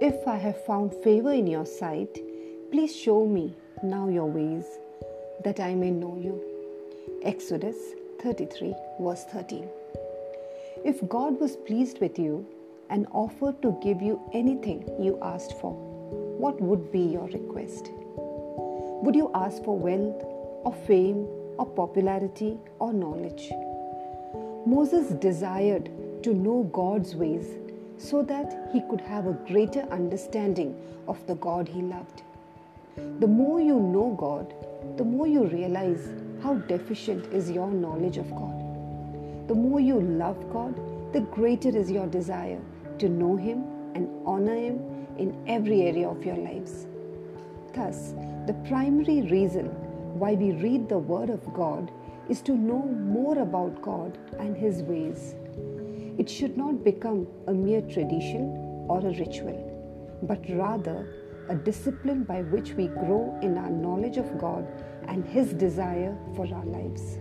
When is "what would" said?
15.74-16.90